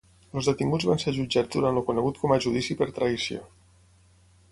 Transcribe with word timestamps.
Els 0.39 0.47
detinguts 0.49 0.85
van 0.91 1.01
ser 1.03 1.11
jutjats 1.17 1.51
durant 1.55 1.77
el 1.81 1.85
conegut 1.89 2.17
com 2.23 2.33
a 2.37 2.39
Judici 2.47 2.79
per 2.81 2.89
Traïció. 2.97 3.43